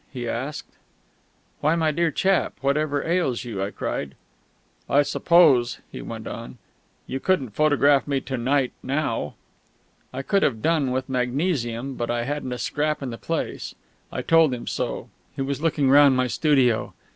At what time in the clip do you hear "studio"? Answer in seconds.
16.25-16.95